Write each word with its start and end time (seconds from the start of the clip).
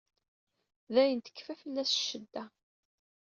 Dayen 0.93 1.19
tekkfa 1.21 1.53
fell-as 1.61 1.91
ccedda. 1.97 2.43